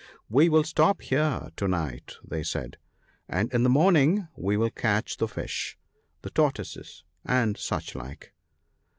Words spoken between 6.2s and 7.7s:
the tortoises, and